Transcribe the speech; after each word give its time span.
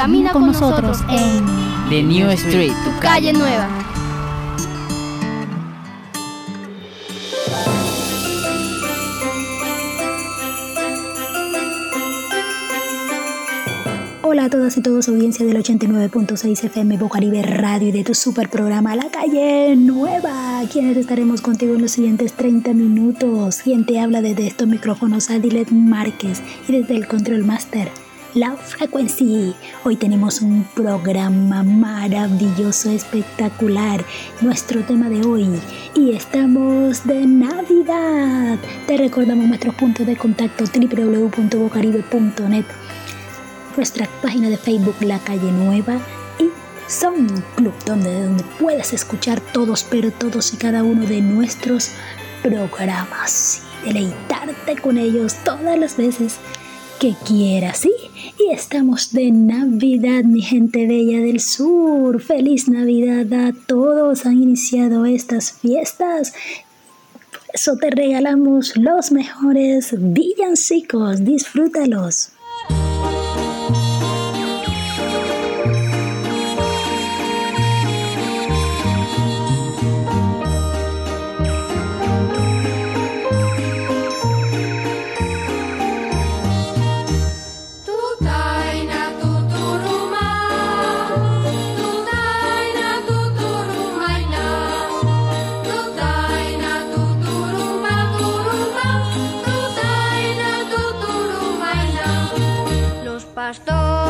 camina 0.00 0.32
con 0.32 0.46
nosotros 0.46 1.00
en 1.10 1.44
The 1.90 2.02
New 2.02 2.30
Street, 2.30 2.72
tu 2.84 3.00
calle 3.02 3.34
nueva. 3.34 3.68
Hola 14.22 14.46
a 14.46 14.48
todas 14.48 14.74
y 14.78 14.80
todos, 14.80 15.06
audiencia 15.10 15.44
del 15.44 15.62
89.6 15.62 16.64
FM 16.64 16.96
Bocaribe 16.96 17.42
Radio 17.42 17.88
y 17.88 17.92
de 17.92 18.02
tu 18.02 18.14
super 18.14 18.48
programa 18.48 18.96
La 18.96 19.10
Calle 19.10 19.76
Nueva, 19.76 20.62
quienes 20.72 20.96
estaremos 20.96 21.42
contigo 21.42 21.74
en 21.74 21.82
los 21.82 21.90
siguientes 21.90 22.32
30 22.32 22.72
minutos. 22.72 23.60
Quien 23.62 23.84
te 23.84 24.00
habla 24.00 24.22
desde 24.22 24.46
estos 24.46 24.66
micrófonos, 24.66 25.28
Adilet 25.28 25.70
Márquez, 25.70 26.40
y 26.66 26.72
desde 26.72 26.96
el 26.96 27.06
Control 27.06 27.44
Master, 27.44 27.90
La 28.34 28.56
Frequency. 28.56 29.54
Hoy 29.82 29.96
tenemos 29.96 30.40
un 30.40 30.62
programa 30.74 31.64
maravilloso, 31.64 32.90
espectacular, 32.90 34.04
nuestro 34.40 34.84
tema 34.84 35.08
de 35.08 35.26
hoy, 35.26 35.60
y 35.94 36.12
estamos 36.12 37.04
de 37.06 37.26
Navidad. 37.26 38.56
Te 38.86 38.96
recordamos 38.96 39.48
nuestros 39.48 39.74
puntos 39.74 40.06
de 40.06 40.16
contacto 40.16 40.64
www.bocaribe.net 40.64 42.64
nuestra 43.76 44.08
página 44.22 44.48
de 44.48 44.56
Facebook 44.56 44.94
La 45.00 45.18
Calle 45.18 45.50
Nueva 45.50 45.98
y 46.38 46.50
Son 46.88 47.26
Club, 47.56 47.74
donde, 47.84 48.22
donde 48.22 48.44
puedes 48.60 48.92
escuchar 48.92 49.40
todos, 49.40 49.84
pero 49.90 50.12
todos 50.12 50.54
y 50.54 50.56
cada 50.56 50.84
uno 50.84 51.04
de 51.04 51.20
nuestros 51.20 51.90
programas 52.42 53.62
y 53.82 53.86
deleitarte 53.86 54.76
con 54.76 54.98
ellos 54.98 55.34
todas 55.44 55.76
las 55.78 55.96
veces 55.96 56.38
que 57.00 57.14
quieras, 57.24 57.78
¿sí? 57.78 58.09
Y 58.38 58.52
estamos 58.52 59.12
de 59.12 59.30
Navidad, 59.30 60.24
mi 60.24 60.42
gente 60.42 60.86
bella 60.86 61.20
del 61.20 61.40
sur. 61.40 62.20
Feliz 62.20 62.68
Navidad 62.68 63.32
a 63.32 63.52
todos. 63.66 64.26
Han 64.26 64.42
iniciado 64.42 65.06
estas 65.06 65.52
fiestas. 65.52 66.32
Por 67.30 67.54
eso 67.54 67.76
te 67.76 67.90
regalamos 67.90 68.76
los 68.76 69.12
mejores 69.12 69.94
villancicos. 69.98 71.24
Disfrútalos. 71.24 72.30
pastor. 103.40 104.09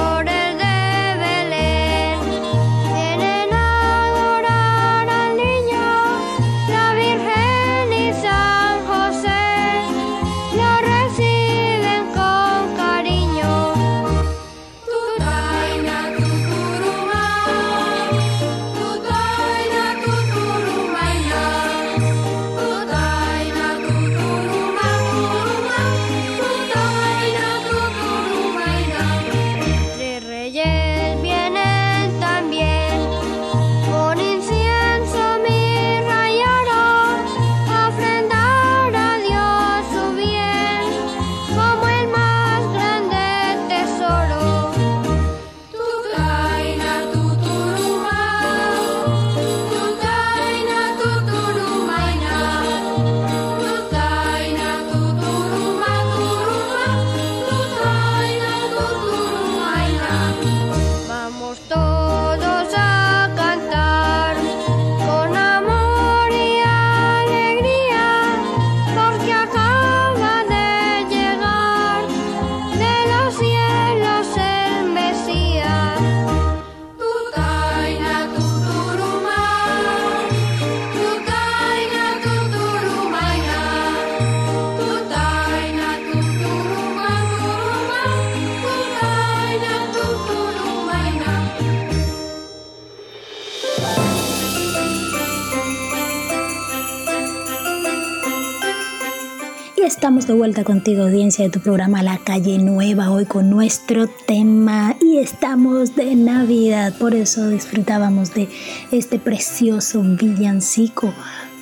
Estamos 100.21 100.37
de 100.37 100.39
vuelta 100.39 100.65
contigo, 100.65 101.05
audiencia 101.05 101.47
de 101.47 101.51
tu 101.51 101.61
programa 101.61 102.03
La 102.03 102.19
Calle 102.19 102.59
Nueva, 102.59 103.11
hoy 103.11 103.25
con 103.25 103.49
nuestro 103.49 104.07
tema 104.07 104.95
y 105.01 105.17
estamos 105.17 105.97
de 105.97 106.15
Navidad, 106.15 106.93
por 106.99 107.15
eso 107.15 107.49
disfrutábamos 107.49 108.35
de 108.35 108.47
este 108.93 109.19
precioso 109.19 110.03
villancico. 110.03 111.15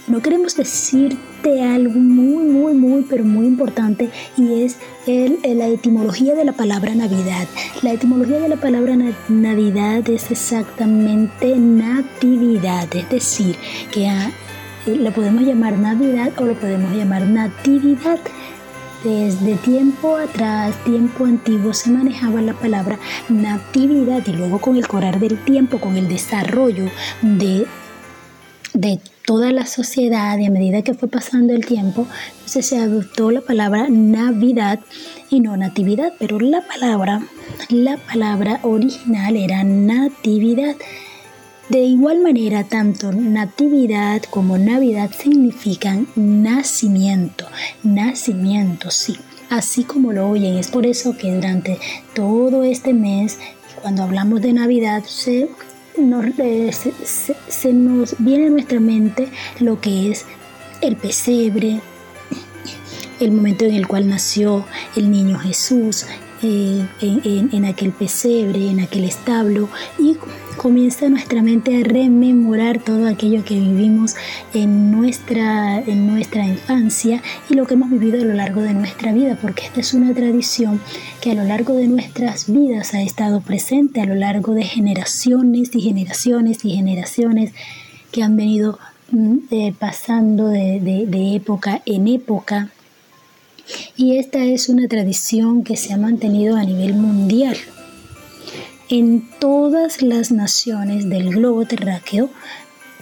No 0.09 0.21
queremos 0.23 0.57
decirte 0.57 1.63
algo 1.63 2.01
muy, 2.01 2.47
muy, 2.47 2.75
muy, 2.75 3.03
pero 3.03 3.25
muy 3.25 3.47
importante 3.47 4.11
y 4.37 4.65
es 4.65 4.77
el, 5.07 5.39
la 5.45 5.69
etimología 5.69 6.35
de 6.35 6.45
la 6.45 6.53
palabra 6.53 6.97
Navidad. 6.97 7.47
La 7.83 7.93
etimología 7.93 8.41
de 8.41 8.49
la 8.49 8.57
palabra 8.57 8.97
Navidad 9.29 10.11
es 10.11 10.33
exactamente 10.33 11.57
natividad, 11.57 12.89
es 12.93 13.09
decir, 13.09 13.55
que 13.93 14.09
lo 14.97 15.13
podemos 15.13 15.43
llamar 15.43 15.79
Navidad 15.79 16.33
o 16.39 16.45
lo 16.45 16.55
podemos 16.55 16.93
llamar 16.93 17.23
Natividad. 17.27 18.19
Desde 19.05 19.55
tiempo 19.57 20.17
atrás, 20.17 20.75
tiempo 20.85 21.25
antiguo, 21.25 21.73
se 21.73 21.91
manejaba 21.91 22.43
la 22.43 22.55
palabra 22.55 22.99
natividad 23.29 24.27
y 24.27 24.33
luego 24.33 24.61
con 24.61 24.77
el 24.77 24.89
correr 24.89 25.21
del 25.21 25.39
tiempo, 25.45 25.79
con 25.79 25.97
el 25.97 26.09
desarrollo 26.09 26.91
de, 27.23 27.65
de 28.75 28.99
toda 29.25 29.53
la 29.53 29.67
sociedad 29.67 30.33
a 30.33 30.51
medida 30.51 30.83
que 30.83 30.95
fue 30.95 31.09
pasando 31.09 31.53
el 31.53 31.65
tiempo, 31.65 32.09
se 32.47 32.79
adoptó 32.79 33.31
la 33.31 33.41
palabra 33.41 33.87
Navidad 33.89 34.81
y 35.31 35.41
no 35.41 35.57
natividad, 35.57 36.15
pero 36.19 36.41
la 36.41 36.63
palabra, 36.63 37.23
la 37.69 37.99
palabra 37.99 38.59
original 38.63 39.37
era 39.37 39.63
natividad. 39.63 40.75
De 41.69 41.81
igual 41.81 42.23
manera, 42.23 42.65
tanto 42.65 43.13
natividad 43.13 44.23
como 44.31 44.57
navidad 44.57 45.11
significan 45.13 46.09
nacimiento, 46.17 47.45
nacimiento, 47.83 48.91
sí, 48.91 49.19
así 49.51 49.85
como 49.85 50.15
lo 50.15 50.31
oyen. 50.31 50.57
Es 50.57 50.69
por 50.69 50.87
eso 50.87 51.15
que 51.19 51.35
durante 51.35 51.79
todo 52.15 52.63
este 52.63 52.95
mes, 52.95 53.39
cuando 53.83 54.03
hablamos 54.03 54.41
de 54.41 54.55
Navidad, 54.55 55.05
se 55.05 55.51
nos, 55.99 56.25
eh, 56.39 56.71
viene 58.19 58.47
a 58.47 58.51
nuestra 58.51 58.81
mente 58.81 59.29
lo 59.61 59.79
que 59.79 60.11
es 60.11 60.25
el 60.81 60.97
pesebre, 60.97 61.83
el 63.21 63.31
momento 63.31 63.67
en 63.67 63.75
el 63.75 63.87
cual 63.87 64.09
nació 64.09 64.65
el 64.97 65.11
niño 65.11 65.39
Jesús, 65.39 66.07
eh, 66.43 66.87
en, 67.03 67.51
en, 67.53 67.65
aquel 67.67 67.93
pesebre, 67.93 68.71
en 68.71 68.81
aquel 68.81 69.05
establo 69.05 69.69
y 69.99 70.17
comienza 70.59 71.09
nuestra 71.09 71.41
mente 71.41 71.77
a 71.77 71.85
rememorar 71.85 72.83
todo 72.83 73.07
aquello 73.07 73.45
que 73.45 73.55
vivimos 73.55 74.17
en 74.53 74.91
nuestra, 74.91 75.79
en 75.79 76.09
nuestra 76.09 76.45
infancia 76.45 77.23
y 77.49 77.55
lo 77.55 77.65
que 77.65 77.75
hemos 77.75 77.91
vivido 77.91 78.21
a 78.21 78.25
lo 78.25 78.35
largo 78.35 78.61
de 78.61 78.75
nuestra 78.75 79.13
vida, 79.13 79.39
porque 79.41 79.65
esta 79.65 79.81
es 79.81 79.95
una 79.95 80.13
tradición 80.13 80.81
que 81.21 81.31
a 81.31 81.35
lo 81.35 81.45
largo 81.45 81.75
de 81.75 81.87
nuestras 81.87 82.53
vidas 82.53 82.93
ha 82.93 83.01
estado 83.01 83.41
presente, 83.41 84.01
a 84.01 84.05
lo 84.05 84.17
largo 84.17 84.53
de 84.53 84.65
generaciones 84.65 85.75
y 85.75 85.81
generaciones 85.81 86.65
y 86.65 86.75
generaciones 86.75 87.53
que 88.11 88.25
han 88.25 88.37
venido 88.37 88.81
mm, 89.13 89.37
eh, 89.53 89.75
pasando 89.79 90.49
de, 90.49 90.81
de 90.81 91.37
época 91.37 91.83
en 91.87 92.09
época. 92.09 92.71
Y 93.97 94.17
esta 94.17 94.45
es 94.45 94.69
una 94.69 94.89
tradición 94.89 95.63
que 95.63 95.77
se 95.77 95.93
ha 95.93 95.99
mantenido 95.99 96.57
a 96.57 96.65
nivel 96.65 96.95
mundial. 96.95 97.57
En 98.91 99.21
todas 99.39 100.01
las 100.01 100.33
naciones 100.33 101.11
del 101.11 101.35
globo 101.35 101.67
terráqueo 101.67 102.31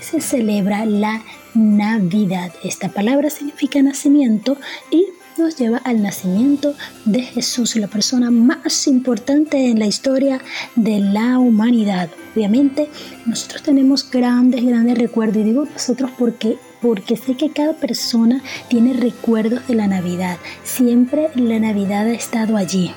se 0.00 0.20
celebra 0.20 0.84
la 0.84 1.22
Navidad. 1.54 2.52
Esta 2.64 2.88
palabra 2.88 3.30
significa 3.30 3.80
nacimiento 3.82 4.56
y 4.90 5.06
nos 5.38 5.56
lleva 5.56 5.78
al 5.78 6.02
nacimiento 6.02 6.74
de 7.04 7.22
Jesús, 7.22 7.76
la 7.76 7.86
persona 7.86 8.32
más 8.32 8.88
importante 8.88 9.70
en 9.70 9.78
la 9.78 9.86
historia 9.86 10.40
de 10.74 10.98
la 10.98 11.38
humanidad. 11.38 12.10
Obviamente, 12.34 12.88
nosotros 13.24 13.62
tenemos 13.62 14.10
grandes, 14.10 14.64
grandes 14.64 14.98
recuerdos, 14.98 15.36
y 15.36 15.44
digo 15.44 15.66
nosotros 15.66 16.10
porque 16.18 16.58
porque 16.82 17.16
sé 17.16 17.36
que 17.36 17.50
cada 17.50 17.74
persona 17.74 18.42
tiene 18.68 18.92
recuerdos 18.92 19.66
de 19.68 19.76
la 19.76 19.86
Navidad. 19.86 20.36
Siempre 20.64 21.30
la 21.36 21.60
Navidad 21.60 22.06
ha 22.06 22.12
estado 22.12 22.56
allí 22.56 22.90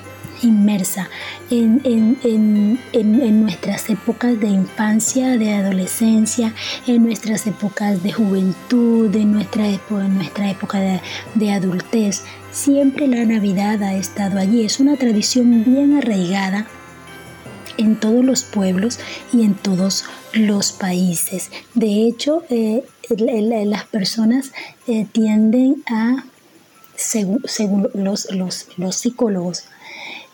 inmersa 0.44 1.10
en, 1.50 1.82
en, 1.84 3.42
nuestras 3.42 3.90
épocas 3.90 4.40
de 4.40 4.48
infancia, 4.48 5.38
de 5.38 5.54
adolescencia, 5.54 6.54
en 6.88 7.04
nuestras 7.04 7.48
épocas 7.48 8.04
de 8.04 8.12
juventud, 8.12 9.14
en 9.16 9.32
nuestra, 9.34 9.68
en 9.68 10.16
nuestra 10.16 10.50
época 10.50 10.80
de, 10.80 11.02
de 11.36 11.52
adultez. 11.52 12.24
Siempre 12.52 13.08
la 13.08 13.26
Navidad 13.26 13.82
ha 13.84 13.96
estado 13.96 14.40
allí. 14.40 14.66
Es 14.66 14.80
una 14.80 14.98
tradición 14.98 15.64
bien 15.64 15.98
arraigada 15.98 16.68
en 17.80 17.96
todos 17.96 18.24
los 18.24 18.44
pueblos 18.44 19.00
y 19.32 19.44
en 19.44 19.56
todos 19.56 20.04
los 20.34 20.72
países. 20.74 21.50
De 21.74 22.06
hecho, 22.06 22.44
eh, 22.50 22.84
las 23.10 23.86
personas 23.86 24.52
eh, 24.88 25.08
tienden 25.12 25.84
a, 25.88 26.26
según, 26.96 27.42
los, 27.94 28.28
los, 28.32 28.96
psicólogos, 28.96 29.64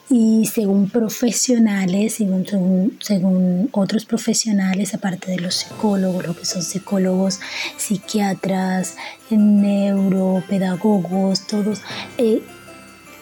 y 0.09 0.45
según 0.45 0.89
profesionales, 0.89 2.15
según, 2.15 2.97
según, 2.99 3.69
otros 3.71 4.05
profesionales, 4.05 4.93
aparte 4.93 5.31
de 5.31 5.39
los 5.39 5.55
psicólogos, 5.55 6.27
lo 6.27 6.35
que 6.35 6.45
son 6.45 6.61
psicólogos, 6.61 7.39
psiquiatras, 7.77 8.97
neuropedagogos, 9.29 11.47
todos, 11.47 11.81
eh, 12.17 12.43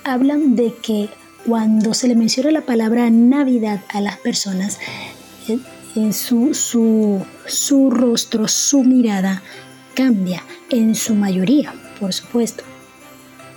hablan 0.04 0.56
de 0.56 0.74
que 0.76 1.10
cuando 1.46 1.94
se 1.94 2.08
le 2.08 2.16
menciona 2.16 2.50
la 2.52 2.66
palabra 2.66 3.10
Navidad 3.10 3.82
a 3.90 4.00
las 4.02 4.18
personas, 4.18 4.80
en 5.48 5.60
eh, 5.60 5.62
eh, 5.96 6.14
su, 6.14 6.54
su, 6.54 7.26
su 7.46 7.92
rostro, 7.92 8.48
su 8.48 8.84
mirada 8.84 9.42
cambia 9.94 10.44
en 10.70 10.96
su 10.96 11.16
mayoría, 11.16 11.74
por 12.00 12.14
supuesto. 12.14 12.64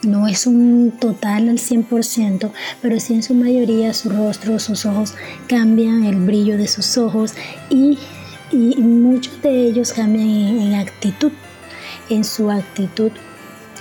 No 0.06 0.28
es 0.28 0.46
un 0.46 0.92
total 1.00 1.48
al 1.48 1.58
100%, 1.58 2.52
pero 2.80 3.00
sí 3.00 3.14
en 3.14 3.24
su 3.24 3.34
mayoría 3.34 3.92
su 3.92 4.08
rostro, 4.08 4.60
sus 4.60 4.86
ojos 4.86 5.14
cambian, 5.48 6.04
el 6.04 6.14
brillo 6.14 6.56
de 6.56 6.68
sus 6.68 6.96
ojos 6.96 7.34
y, 7.70 7.98
muchos 8.52 9.42
de 9.42 9.66
ellos 9.66 9.92
cambian 9.92 10.28
en, 10.28 10.74
actitud, 10.74 11.32
en 12.08 12.22
su 12.22 12.52
actitud 12.52 13.10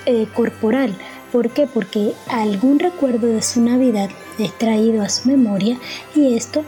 eh, 0.07 0.25
corporal. 0.33 0.95
¿Por 1.31 1.51
qué? 1.51 1.67
Porque 1.67 2.13
algún 2.27 2.79
recuerdo 2.79 3.27
de 3.27 3.43
su 3.43 3.61
Navidad 3.61 4.09
es 4.39 4.57
traído 4.57 5.03
a 5.03 5.09
su 5.09 5.29
memoria 5.29 5.77
y 6.15 6.33
esto 6.33 6.63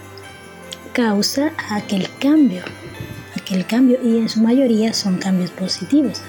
causa 0.94 1.52
aquel 1.72 2.08
cambio, 2.20 2.62
aquel 3.36 3.66
cambio 3.66 3.98
y 4.04 4.18
en 4.18 4.30
su 4.30 4.40
mayoría 4.40 4.94
son 4.94 5.18
cambios 5.18 5.50
positivos. 5.50 6.22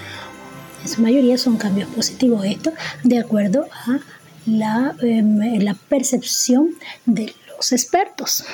En 0.82 0.88
su 0.88 1.02
mayoría 1.02 1.38
son 1.38 1.56
cambios 1.56 1.88
positivos. 1.90 2.44
Esto 2.44 2.72
de 3.04 3.18
acuerdo 3.18 3.66
a 3.86 3.98
la, 4.46 4.94
em, 5.02 5.60
la 5.62 5.74
percepción 5.74 6.70
de 7.06 7.34
los 7.56 7.72
expertos. 7.72 8.44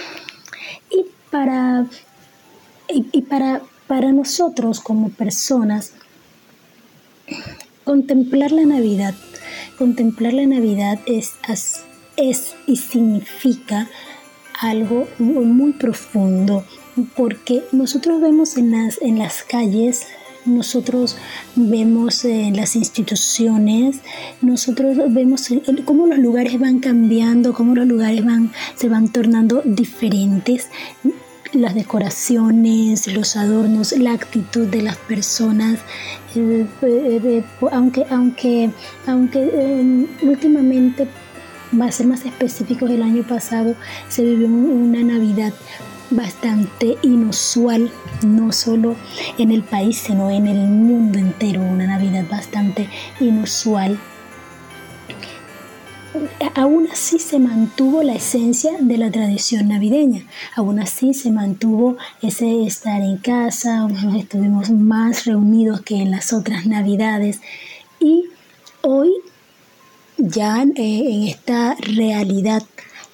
Y 0.90 1.06
para, 1.30 1.86
y 2.88 3.22
para, 3.22 3.62
para 3.86 4.12
nosotros 4.12 4.80
como 4.80 5.10
personas, 5.10 5.92
contemplar 7.84 8.52
la 8.52 8.64
Navidad 8.64 9.14
contemplar 9.76 10.32
la 10.34 10.46
Navidad 10.46 10.98
es, 11.06 11.32
es 12.16 12.54
y 12.66 12.76
significa 12.76 13.88
algo 14.60 15.08
muy 15.18 15.72
profundo, 15.72 16.64
porque 17.16 17.64
nosotros 17.72 18.20
vemos 18.20 18.56
en 18.56 18.70
las, 18.70 19.02
en 19.02 19.18
las 19.18 19.42
calles, 19.42 20.02
nosotros 20.44 21.16
vemos 21.56 22.24
en 22.24 22.56
las 22.56 22.76
instituciones, 22.76 24.00
nosotros 24.40 24.96
vemos 25.10 25.48
cómo 25.84 26.06
los 26.06 26.18
lugares 26.18 26.58
van 26.58 26.80
cambiando, 26.80 27.54
cómo 27.54 27.74
los 27.74 27.86
lugares 27.86 28.24
van, 28.24 28.52
se 28.74 28.88
van 28.88 29.08
tornando 29.08 29.62
diferentes. 29.64 30.68
Las 31.52 31.74
decoraciones, 31.74 33.06
los 33.14 33.36
adornos, 33.36 33.92
la 33.92 34.12
actitud 34.12 34.66
de 34.66 34.82
las 34.82 34.96
personas, 34.96 35.78
eh, 36.34 36.66
eh, 36.82 37.20
eh, 37.24 37.44
aunque, 37.70 38.04
aunque, 38.10 38.70
aunque 39.06 40.08
últimamente, 40.22 41.06
va 41.80 41.86
a 41.86 41.92
ser 41.92 42.06
más 42.06 42.24
específico, 42.24 42.86
el 42.86 43.02
año 43.02 43.22
pasado 43.22 43.76
se 44.08 44.24
vivió 44.24 44.48
una 44.48 45.02
Navidad 45.02 45.52
bastante 46.10 46.96
inusual, 47.02 47.90
no 48.22 48.52
solo 48.52 48.96
en 49.38 49.50
el 49.50 49.62
país, 49.62 49.98
sino 49.98 50.30
en 50.30 50.46
el 50.46 50.68
mundo 50.68 51.18
entero, 51.18 51.62
una 51.62 51.86
Navidad 51.86 52.24
bastante 52.30 52.88
inusual. 53.20 53.98
Aún 56.54 56.88
así 56.92 57.18
se 57.18 57.40
mantuvo 57.40 58.02
la 58.04 58.14
esencia 58.14 58.72
de 58.78 58.98
la 58.98 59.10
tradición 59.10 59.68
navideña, 59.68 60.22
aún 60.54 60.78
así 60.78 61.12
se 61.12 61.32
mantuvo 61.32 61.96
ese 62.22 62.64
estar 62.64 63.02
en 63.02 63.16
casa, 63.16 63.88
estuvimos 64.16 64.70
más 64.70 65.24
reunidos 65.24 65.80
que 65.80 65.96
en 65.96 66.12
las 66.12 66.32
otras 66.32 66.66
navidades. 66.66 67.40
Y 67.98 68.26
hoy 68.82 69.10
ya 70.18 70.62
eh, 70.62 70.68
en 70.76 71.24
esta 71.24 71.74
realidad 71.80 72.62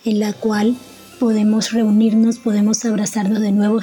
en 0.05 0.21
la 0.21 0.33
cual 0.35 0.77
podemos 1.21 1.73
reunirnos, 1.73 2.39
podemos 2.39 2.85
abrazarnos 2.85 3.41
de 3.41 3.53
nuevo, 3.53 3.79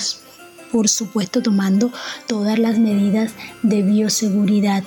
por 0.71 0.89
supuesto 0.89 1.41
tomando 1.41 1.91
todas 2.25 2.59
las 2.59 2.79
medidas 2.79 3.33
de 3.61 3.83
bioseguridad 3.83 4.83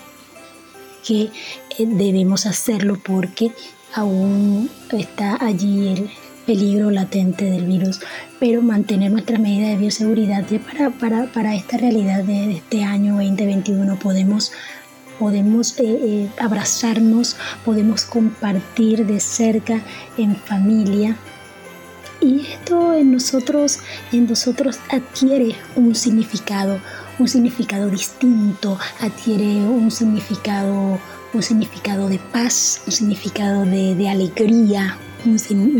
que 1.07 1.23
eh, 1.23 1.31
debemos 1.87 2.45
hacerlo 2.45 2.99
porque 3.03 3.53
aún 3.95 4.69
está 4.91 5.39
allí 5.41 5.89
el 5.89 6.11
peligro 6.45 6.91
latente 6.91 7.45
del 7.45 7.65
virus, 7.65 8.01
pero 8.41 8.61
mantener 8.61 9.13
nuestras 9.13 9.39
medidas 9.39 9.71
de 9.71 9.77
bioseguridad 9.77 10.45
para, 10.67 10.91
para, 10.91 11.33
para 11.33 11.55
esta 11.55 11.77
realidad 11.77 12.25
de 12.25 12.57
este 12.57 12.83
año 12.83 13.15
2021 13.15 13.97
podemos 13.99 14.53
podemos 15.21 15.79
eh, 15.79 15.83
eh, 15.85 16.29
abrazarnos, 16.41 17.37
podemos 17.65 18.05
compartir 18.07 19.07
de 19.07 19.21
cerca 19.21 19.83
en 20.17 20.35
familia. 20.35 21.15
Y 22.21 22.41
esto 22.41 22.95
en 22.95 23.13
nosotros, 23.13 23.79
en 24.13 24.27
nosotros 24.27 24.79
adquiere 24.91 25.57
un 25.77 25.95
significado, 25.95 26.79
un 27.19 27.29
significado 27.29 27.89
distinto, 27.89 28.79
adquiere 29.01 29.45
un 29.45 29.91
significado 29.91 30.99
un 31.33 31.43
significado 31.43 32.09
de 32.09 32.19
paz, 32.19 32.83
un 32.87 32.93
significado 32.93 33.65
de, 33.65 34.09
alegría, 34.09 34.97
un, 35.25 35.39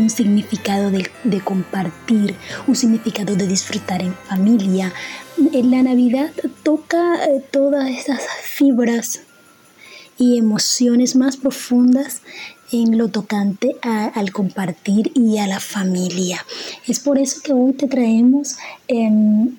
significado 0.09 0.91
de, 0.91 1.41
compartir, 1.41 2.35
un 2.67 2.75
significado 2.75 3.35
de 3.35 3.47
disfrutar 3.47 4.01
en 4.01 4.13
familia. 4.13 4.93
La 5.37 5.83
Navidad 5.83 6.31
toca 6.63 7.25
eh, 7.25 7.43
todas 7.51 7.89
esas 7.89 8.21
fibras 8.43 9.21
y 10.17 10.37
emociones 10.37 11.15
más 11.15 11.35
profundas 11.35 12.21
en 12.71 12.97
lo 12.97 13.09
tocante 13.09 13.75
al 13.81 14.31
compartir 14.31 15.11
y 15.15 15.37
a 15.37 15.47
la 15.47 15.59
familia. 15.59 16.45
Es 16.87 16.99
por 16.99 17.17
eso 17.17 17.41
que 17.43 17.53
hoy 17.53 17.73
te 17.73 17.87
traemos, 17.87 18.57
em, 18.87 19.57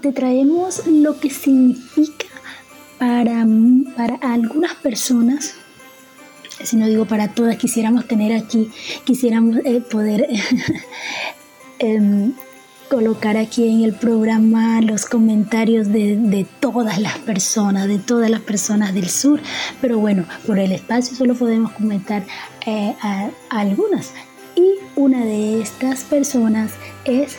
te 0.00 0.12
traemos 0.12 0.86
lo 0.86 1.18
que 1.18 1.30
significa 1.30 2.26
para, 2.98 3.46
para 3.96 4.14
algunas 4.16 4.74
personas, 4.74 5.54
si 6.62 6.76
no 6.76 6.86
digo 6.86 7.04
para 7.06 7.28
todas, 7.28 7.56
quisiéramos 7.56 8.06
tener 8.06 8.32
aquí, 8.32 8.68
quisiéramos 9.04 9.58
eh, 9.64 9.80
poder 9.80 10.28
em, 11.78 12.32
colocar 12.88 13.36
aquí 13.36 13.68
en 13.68 13.82
el 13.84 13.92
programa 13.92 14.80
los 14.80 15.04
comentarios 15.06 15.88
de, 15.88 16.46
todas 16.60 16.98
las 16.98 17.18
personas, 17.18 17.86
de 17.86 17.98
todas 17.98 18.30
las 18.30 18.40
personas 18.40 18.94
del 18.94 19.08
sur, 19.08 19.40
pero 19.80 19.98
bueno, 19.98 20.24
por 20.46 20.58
el 20.58 20.72
espacio 20.72 21.16
solo 21.16 21.34
podemos 21.34 21.72
comentar 21.72 22.24
eh, 22.66 22.94
algunas. 23.50 24.12
Y 24.56 24.74
una 24.96 25.24
de 25.24 25.60
estas 25.60 26.04
personas 26.04 26.72
es 27.04 27.36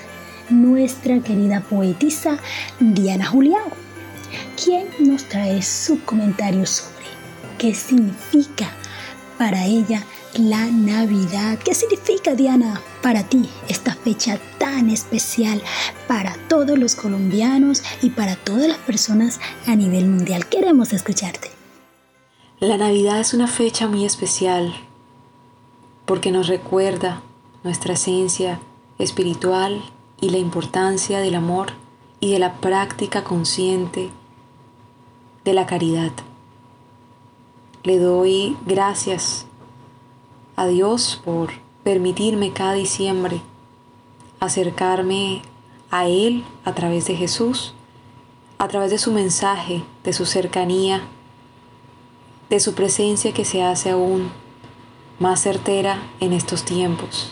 nuestra 0.50 1.20
querida 1.20 1.62
poetisa 1.62 2.38
Diana 2.80 3.26
Julián, 3.26 3.64
quien 4.64 4.88
nos 5.00 5.26
trae 5.26 5.62
su 5.62 6.04
comentario 6.04 6.66
sobre 6.66 7.06
qué 7.58 7.74
significa 7.74 8.72
para 9.38 9.66
ella 9.66 10.04
la 10.36 10.66
Navidad. 10.68 11.60
¿Qué 11.60 11.74
significa, 11.74 12.36
Diana, 12.36 12.82
para 13.02 13.24
ti 13.24 13.50
esta 13.68 13.96
fecha 13.96 14.40
tan 14.58 14.90
especial 14.90 15.62
para 16.08 16.36
todos 16.48 16.78
los 16.78 16.96
colombianos 16.96 17.84
y 18.02 18.12
para 18.12 18.36
todas 18.36 18.68
las 18.68 18.78
personas 18.78 19.40
a 19.66 19.76
nivel 19.76 20.08
mundial? 20.08 20.48
Queremos 20.48 20.94
escucharte. 20.94 21.50
La 22.60 22.78
Navidad 22.78 23.20
es 23.20 23.34
una 23.34 23.48
fecha 23.48 23.88
muy 23.88 24.06
especial 24.06 24.74
porque 26.06 26.32
nos 26.32 26.48
recuerda 26.48 27.22
nuestra 27.64 27.94
esencia 27.94 28.60
espiritual 28.98 29.82
y 30.22 30.30
la 30.30 30.38
importancia 30.38 31.20
del 31.20 31.36
amor 31.36 31.74
y 32.20 32.32
de 32.32 32.40
la 32.40 32.56
práctica 32.56 33.24
consciente 33.24 34.10
de 35.46 35.54
la 35.54 35.66
caridad. 35.66 36.12
Le 37.84 37.98
doy 37.98 38.58
gracias 38.66 39.46
a 40.60 40.68
Dios 40.68 41.22
por 41.24 41.52
permitirme 41.86 42.52
cada 42.52 42.74
diciembre 42.74 43.42
acercarme 44.42 45.42
a 45.90 46.08
Él 46.08 46.44
a 46.66 46.76
través 46.76 47.08
de 47.08 47.16
Jesús, 47.16 47.74
a 48.58 48.68
través 48.68 48.92
de 48.92 48.98
su 48.98 49.14
mensaje, 49.14 49.86
de 50.04 50.12
su 50.12 50.26
cercanía, 50.26 51.02
de 52.50 52.60
su 52.60 52.74
presencia 52.74 53.34
que 53.34 53.46
se 53.46 53.64
hace 53.64 53.92
aún 53.92 54.32
más 55.18 55.42
certera 55.42 56.04
en 56.20 56.34
estos 56.34 56.66
tiempos. 56.66 57.32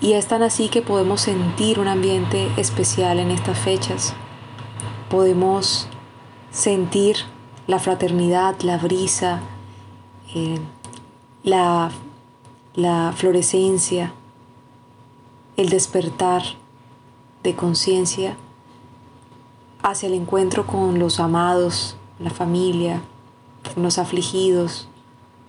Y 0.00 0.12
es 0.12 0.28
tan 0.28 0.44
así 0.44 0.68
que 0.68 0.80
podemos 0.80 1.22
sentir 1.22 1.80
un 1.80 1.88
ambiente 1.88 2.52
especial 2.56 3.18
en 3.18 3.32
estas 3.32 3.58
fechas. 3.58 4.14
Podemos 5.10 5.88
sentir 6.52 7.16
la 7.66 7.80
fraternidad, 7.80 8.60
la 8.60 8.78
brisa, 8.78 9.40
eh, 10.36 10.60
la, 11.42 11.90
la 12.74 13.12
florescencia, 13.14 14.14
el 15.56 15.68
despertar 15.68 16.42
de 17.42 17.54
conciencia 17.54 18.36
hacia 19.82 20.06
el 20.06 20.14
encuentro 20.14 20.66
con 20.66 20.98
los 20.98 21.20
amados, 21.20 21.96
la 22.18 22.30
familia, 22.30 23.02
con 23.74 23.82
los 23.82 23.98
afligidos, 23.98 24.88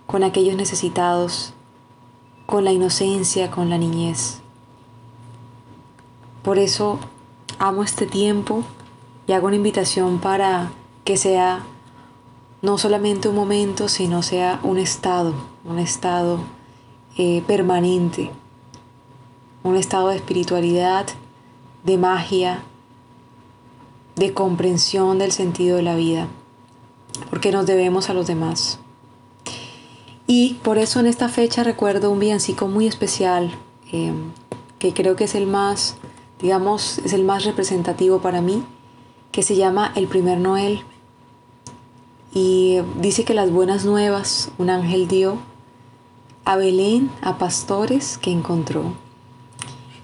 con 0.05 0.23
aquellos 0.23 0.57
necesitados, 0.57 1.53
con 2.45 2.65
la 2.65 2.73
inocencia, 2.73 3.51
con 3.51 3.69
la 3.69 3.77
niñez. 3.77 4.39
Por 6.41 6.57
eso 6.57 6.99
amo 7.57 7.83
este 7.83 8.05
tiempo 8.05 8.63
y 9.27 9.31
hago 9.31 9.47
una 9.47 9.55
invitación 9.55 10.19
para 10.19 10.71
que 11.05 11.15
sea 11.15 11.63
no 12.61 12.77
solamente 12.77 13.29
un 13.29 13.35
momento, 13.35 13.87
sino 13.87 14.23
sea 14.23 14.59
un 14.63 14.77
estado, 14.77 15.33
un 15.63 15.79
estado 15.79 16.39
eh, 17.17 17.43
permanente, 17.45 18.31
un 19.63 19.75
estado 19.75 20.09
de 20.09 20.15
espiritualidad, 20.15 21.05
de 21.83 21.97
magia, 21.97 22.63
de 24.15 24.33
comprensión 24.33 25.19
del 25.19 25.31
sentido 25.31 25.77
de 25.77 25.83
la 25.83 25.95
vida, 25.95 26.27
porque 27.29 27.51
nos 27.51 27.65
debemos 27.65 28.09
a 28.09 28.13
los 28.13 28.27
demás. 28.27 28.79
Y 30.25 30.55
por 30.63 30.77
eso 30.77 30.99
en 30.99 31.07
esta 31.07 31.29
fecha 31.29 31.63
recuerdo 31.63 32.09
un 32.09 32.19
villancico 32.19 32.67
muy 32.67 32.87
especial, 32.87 33.51
eh, 33.91 34.13
que 34.79 34.93
creo 34.93 35.15
que 35.15 35.25
es 35.25 35.35
el 35.35 35.47
más, 35.47 35.97
digamos, 36.41 36.97
es 36.99 37.13
el 37.13 37.23
más 37.23 37.45
representativo 37.45 38.19
para 38.19 38.41
mí, 38.41 38.63
que 39.31 39.43
se 39.43 39.55
llama 39.55 39.91
El 39.95 40.07
primer 40.07 40.39
Noel. 40.39 40.81
Y 42.33 42.79
dice 42.99 43.25
que 43.25 43.33
las 43.33 43.51
buenas 43.51 43.85
nuevas 43.85 44.49
un 44.57 44.69
ángel 44.69 45.07
dio 45.07 45.37
a 46.45 46.55
Belén, 46.57 47.09
a 47.21 47.37
pastores 47.37 48.17
que 48.17 48.31
encontró. 48.31 48.93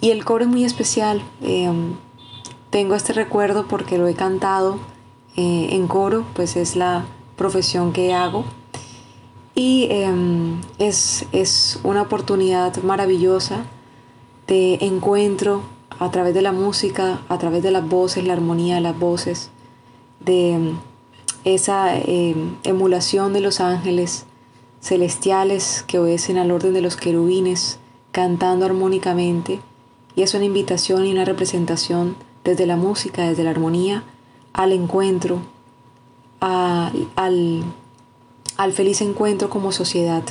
Y 0.01 0.11
el 0.11 0.23
coro 0.23 0.45
es 0.45 0.49
muy 0.49 0.63
especial. 0.63 1.21
Em, 1.41 1.95
tengo 2.69 2.95
este 2.95 3.13
recuerdo 3.13 3.67
porque 3.67 3.97
lo 3.97 4.07
he 4.07 4.13
cantado 4.13 4.79
eh, 5.35 5.69
en 5.71 5.87
coro, 5.87 6.25
pues 6.33 6.55
es 6.55 6.75
la 6.75 7.05
profesión 7.35 7.91
que 7.91 8.13
hago. 8.13 8.45
Y 9.55 9.87
em, 9.89 10.61
es, 10.77 11.25
es 11.31 11.79
una 11.83 12.03
oportunidad 12.03 12.81
maravillosa 12.83 13.65
de 14.47 14.75
encuentro 14.81 15.63
a 15.99 16.09
través 16.11 16.33
de 16.33 16.41
la 16.41 16.53
música, 16.53 17.19
a 17.27 17.37
través 17.37 17.61
de 17.61 17.71
las 17.71 17.87
voces, 17.87 18.23
la 18.23 18.33
armonía 18.33 18.75
de 18.75 18.81
las 18.81 18.97
voces, 18.97 19.51
de 20.21 20.73
esa 21.43 21.97
eh, 21.97 22.35
emulación 22.63 23.33
de 23.33 23.41
los 23.41 23.59
ángeles 23.59 24.25
celestiales 24.81 25.83
que 25.87 25.99
obedecen 25.99 26.37
al 26.37 26.51
orden 26.51 26.73
de 26.73 26.81
los 26.81 26.95
querubines, 26.95 27.79
cantando 28.11 28.65
armónicamente, 28.65 29.59
y 30.15 30.23
es 30.23 30.33
una 30.33 30.45
invitación 30.45 31.05
y 31.05 31.11
una 31.11 31.25
representación 31.25 32.15
desde 32.43 32.65
la 32.65 32.75
música, 32.75 33.27
desde 33.27 33.43
la 33.43 33.51
armonía, 33.51 34.03
al 34.53 34.71
encuentro, 34.71 35.41
al, 36.39 37.63
al 38.57 38.73
feliz 38.73 39.01
encuentro 39.01 39.49
como 39.49 39.71
sociedad. 39.71 40.23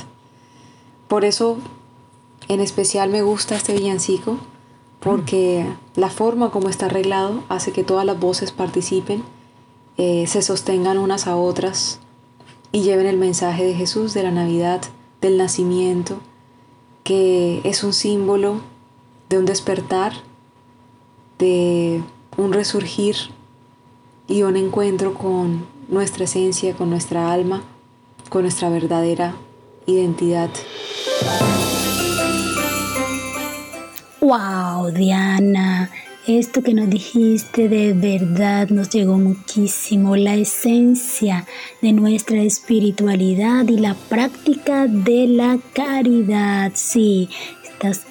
Por 1.07 1.25
eso, 1.25 1.57
en 2.47 2.59
especial 2.59 3.09
me 3.09 3.21
gusta 3.21 3.55
este 3.55 3.73
villancico, 3.73 4.37
porque 4.99 5.65
la 5.95 6.09
forma 6.09 6.51
como 6.51 6.69
está 6.69 6.87
arreglado 6.87 7.43
hace 7.49 7.71
que 7.71 7.83
todas 7.83 8.05
las 8.05 8.19
voces 8.19 8.51
participen 8.51 9.23
eh, 9.97 10.27
se 10.27 10.41
sostengan 10.41 10.97
unas 10.97 11.27
a 11.27 11.35
otras 11.35 11.99
y 12.71 12.81
lleven 12.81 13.07
el 13.07 13.17
mensaje 13.17 13.65
de 13.65 13.73
Jesús, 13.73 14.13
de 14.13 14.23
la 14.23 14.31
Navidad, 14.31 14.81
del 15.21 15.37
nacimiento, 15.37 16.19
que 17.03 17.61
es 17.63 17.83
un 17.83 17.93
símbolo 17.93 18.61
de 19.29 19.37
un 19.37 19.45
despertar, 19.45 20.13
de 21.37 22.03
un 22.37 22.53
resurgir 22.53 23.15
y 24.27 24.43
un 24.43 24.57
encuentro 24.57 25.13
con 25.13 25.65
nuestra 25.87 26.25
esencia, 26.25 26.75
con 26.75 26.89
nuestra 26.89 27.31
alma, 27.31 27.63
con 28.29 28.43
nuestra 28.43 28.69
verdadera 28.69 29.35
identidad. 29.85 30.49
¡Wow, 34.21 34.91
Diana! 34.91 35.89
Esto 36.29 36.61
que 36.61 36.75
nos 36.75 36.87
dijiste 36.91 37.69
de 37.69 37.93
verdad 37.93 38.69
nos 38.69 38.91
llegó 38.91 39.17
muchísimo, 39.17 40.15
la 40.15 40.35
esencia 40.35 41.47
de 41.81 41.91
nuestra 41.91 42.43
espiritualidad 42.43 43.67
y 43.67 43.79
la 43.79 43.95
práctica 43.95 44.85
de 44.85 45.25
la 45.25 45.57
caridad. 45.73 46.71
Sí, 46.75 47.29
estas, 47.63 48.01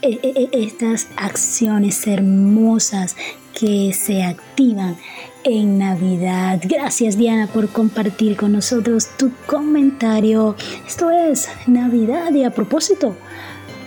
eh, 0.00 0.18
eh, 0.22 0.32
eh, 0.36 0.48
estas 0.52 1.08
acciones 1.16 2.06
hermosas 2.06 3.14
que 3.52 3.92
se 3.92 4.22
activan 4.22 4.96
en 5.44 5.80
Navidad. 5.80 6.62
Gracias 6.64 7.18
Diana 7.18 7.46
por 7.46 7.68
compartir 7.68 8.38
con 8.38 8.52
nosotros 8.52 9.06
tu 9.18 9.32
comentario. 9.44 10.56
Esto 10.88 11.10
es 11.10 11.50
Navidad 11.66 12.32
y 12.32 12.42
a 12.42 12.52
propósito 12.52 13.14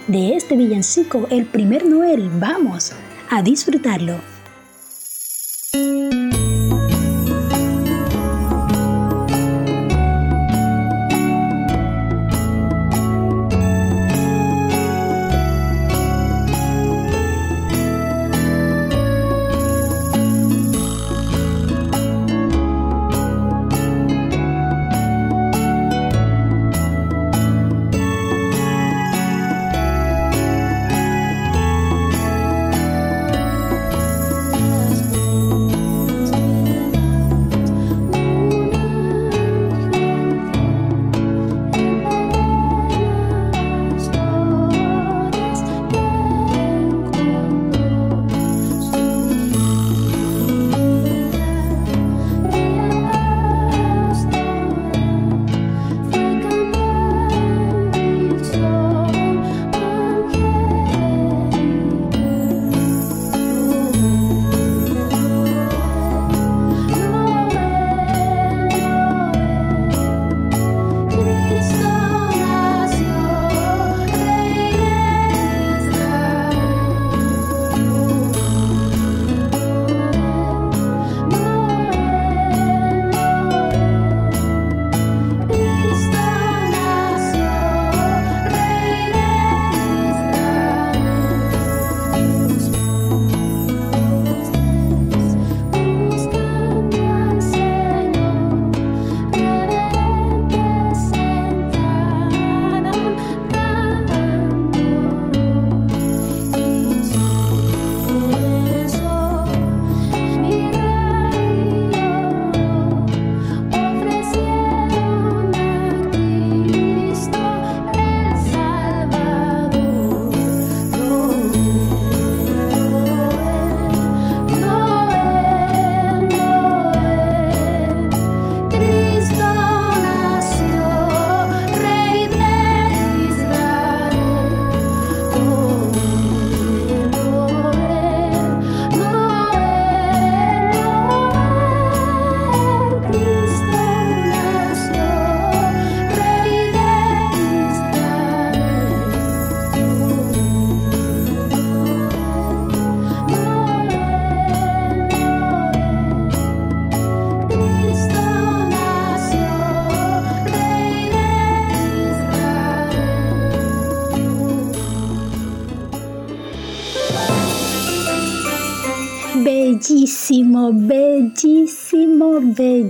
de 0.05 0.35
este 0.35 0.55
villancico, 0.55 1.25
el 1.31 1.45
primer 1.45 1.87
Noel, 1.87 2.29
vamos 2.29 2.93
a 3.35 3.41
disfrutarlo. 3.41 4.21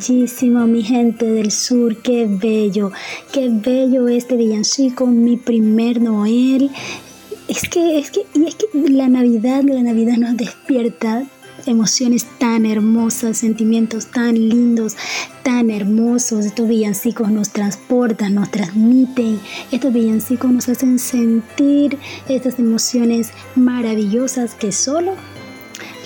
Bellísimo, 0.08 0.68
mi 0.68 0.84
gente 0.84 1.26
del 1.26 1.52
sur, 1.52 1.96
qué 2.02 2.28
bello, 2.28 2.92
qué 3.32 3.50
bello 3.50 4.08
este 4.10 4.36
villancico, 4.36 5.06
mi 5.06 5.38
primer 5.38 6.02
Noel. 6.02 6.72
Es 7.48 7.62
que, 7.70 8.00
es 8.00 8.12
que, 8.12 8.26
y 8.34 8.46
es 8.46 8.56
que 8.56 8.66
la 8.74 9.08
Navidad, 9.08 9.64
la 9.64 9.82
Navidad 9.82 10.18
nos 10.18 10.36
despierta 10.36 11.24
emociones 11.66 12.26
tan 12.38 12.66
hermosas, 12.66 13.38
sentimientos 13.38 14.08
tan 14.08 14.34
lindos, 14.36 14.98
tan 15.44 15.70
hermosos. 15.70 16.46
Estos 16.46 16.68
villancicos 16.68 17.32
nos 17.32 17.52
transportan, 17.52 18.36
nos 18.36 18.52
transmiten. 18.52 19.40
Estos 19.72 19.94
villancicos 19.94 20.52
nos 20.52 20.68
hacen 20.68 21.00
sentir 21.00 21.98
estas 22.28 22.60
emociones 22.60 23.32
maravillosas 23.56 24.56
que 24.56 24.74
solo 24.74 25.14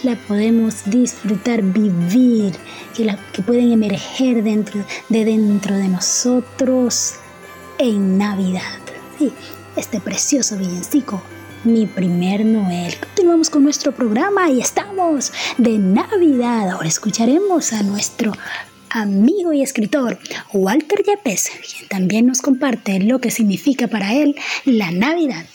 la 0.03 0.15
podemos 0.15 0.85
disfrutar, 0.85 1.61
vivir, 1.61 2.53
que, 2.95 3.15
que 3.33 3.41
pueden 3.41 3.71
emerger 3.71 4.43
dentro, 4.43 4.83
de 5.09 5.25
dentro 5.25 5.75
de 5.75 5.87
nosotros 5.87 7.15
en 7.77 8.17
Navidad. 8.17 8.61
Este 9.75 9.99
precioso 9.99 10.57
villancico 10.57 11.21
mi 11.63 11.85
primer 11.85 12.45
Noel. 12.45 12.95
Continuamos 12.97 13.49
con 13.49 13.63
nuestro 13.63 13.91
programa 13.91 14.49
y 14.49 14.61
estamos 14.61 15.33
de 15.57 15.77
Navidad. 15.77 16.69
Ahora 16.69 16.87
escucharemos 16.87 17.73
a 17.73 17.83
nuestro 17.83 18.31
amigo 18.89 19.51
y 19.53 19.61
escritor 19.61 20.17
Walter 20.53 21.03
Yepes, 21.03 21.49
quien 21.49 21.89
también 21.89 22.25
nos 22.25 22.41
comparte 22.41 22.99
lo 22.99 23.19
que 23.19 23.31
significa 23.31 23.87
para 23.87 24.13
él 24.13 24.35
la 24.65 24.91
Navidad. 24.91 25.45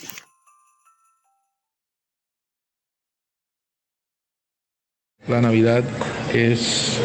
La 5.29 5.39
Navidad 5.39 5.85
es 6.33 6.99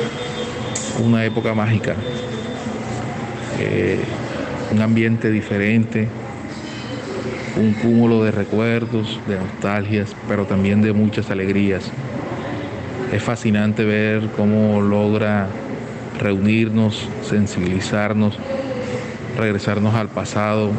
una 1.01 1.25
época 1.25 1.55
mágica, 1.55 1.95
eh, 3.61 4.01
un 4.73 4.83
ambiente 4.83 5.31
diferente, 5.31 6.09
un 7.57 7.75
cúmulo 7.75 8.25
de 8.25 8.33
recuerdos, 8.33 9.21
de 9.29 9.37
nostalgias, 9.37 10.17
pero 10.27 10.47
también 10.47 10.83
de 10.83 10.93
muchas 10.93 11.31
alegrías. 11.31 11.93
Es 13.13 13.23
fascinante 13.23 13.85
ver 13.85 14.29
cómo 14.37 14.81
logra 14.81 15.47
reunirnos, 16.19 17.09
sensibilizarnos, 17.23 18.37
regresarnos 19.39 19.95
al 19.95 20.09
pasado, 20.09 20.73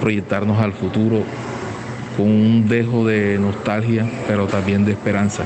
proyectarnos 0.00 0.60
al 0.60 0.74
futuro 0.74 1.24
con 2.16 2.28
un 2.28 2.68
dejo 2.68 3.04
de 3.04 3.36
nostalgia, 3.40 4.08
pero 4.28 4.46
también 4.46 4.84
de 4.84 4.92
esperanza. 4.92 5.42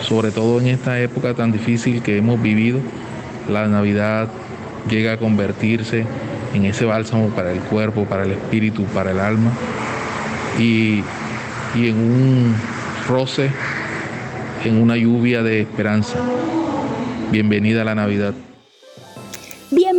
Sobre 0.00 0.30
todo 0.30 0.60
en 0.60 0.68
esta 0.68 1.00
época 1.00 1.34
tan 1.34 1.52
difícil 1.52 2.02
que 2.02 2.16
hemos 2.18 2.40
vivido, 2.40 2.80
la 3.48 3.66
Navidad 3.66 4.28
llega 4.88 5.14
a 5.14 5.16
convertirse 5.18 6.04
en 6.54 6.64
ese 6.64 6.84
bálsamo 6.84 7.30
para 7.30 7.52
el 7.52 7.60
cuerpo, 7.60 8.04
para 8.04 8.24
el 8.24 8.32
espíritu, 8.32 8.84
para 8.84 9.10
el 9.10 9.20
alma 9.20 9.52
y, 10.58 11.02
y 11.74 11.88
en 11.88 11.96
un 11.96 12.54
roce, 13.08 13.50
en 14.64 14.80
una 14.80 14.96
lluvia 14.96 15.42
de 15.42 15.60
esperanza. 15.60 16.18
Bienvenida 17.30 17.82
a 17.82 17.84
la 17.84 17.94
Navidad. 17.94 18.34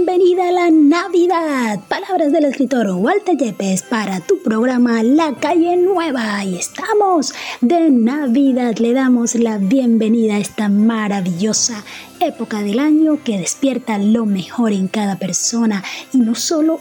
Bienvenida 0.08 0.48
a 0.48 0.52
la 0.54 0.70
Navidad. 0.72 1.82
Palabras 1.90 2.32
del 2.32 2.46
escritor 2.46 2.88
Walter 2.92 3.36
Yepes 3.36 3.82
para 3.82 4.22
tu 4.22 4.42
programa 4.42 5.04
La 5.04 5.36
Calle 5.36 5.76
Nueva. 5.76 6.46
Y 6.46 6.56
estamos 6.56 7.34
de 7.60 7.90
Navidad. 7.90 8.78
Le 8.78 8.94
damos 8.94 9.36
la 9.36 9.58
bienvenida 9.58 10.36
a 10.36 10.40
esta 10.40 10.70
maravillosa 10.70 11.84
época 12.22 12.62
del 12.62 12.80
año 12.80 13.22
que 13.22 13.38
despierta 13.38 13.98
lo 13.98 14.26
mejor 14.26 14.72
en 14.72 14.88
cada 14.88 15.18
persona 15.18 15.84
y 16.14 16.20
no 16.20 16.36
solo 16.36 16.80